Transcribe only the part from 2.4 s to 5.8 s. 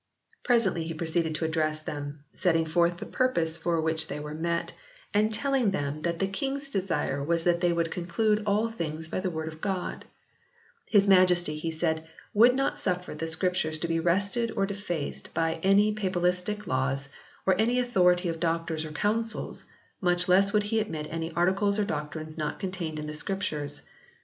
ting forth the purpose for which they were met, and telling